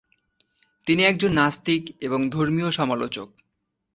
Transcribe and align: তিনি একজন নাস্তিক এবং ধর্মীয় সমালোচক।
তিনি 0.87 1.01
একজন 1.03 1.31
নাস্তিক 1.33 1.83
এবং 2.01 2.19
ধর্মীয় 2.29 2.69
সমালোচক। 2.71 3.27